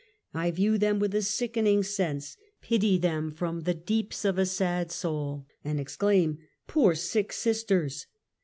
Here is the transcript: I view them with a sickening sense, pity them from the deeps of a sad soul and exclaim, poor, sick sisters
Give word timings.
I 0.33 0.49
view 0.49 0.79
them 0.79 0.97
with 0.97 1.13
a 1.13 1.21
sickening 1.21 1.83
sense, 1.83 2.35
pity 2.59 2.97
them 2.97 3.29
from 3.29 3.59
the 3.59 3.75
deeps 3.75 4.25
of 4.25 4.39
a 4.39 4.47
sad 4.47 4.91
soul 4.91 5.45
and 5.63 5.79
exclaim, 5.79 6.39
poor, 6.65 6.95
sick 6.95 7.31
sisters 7.31 8.07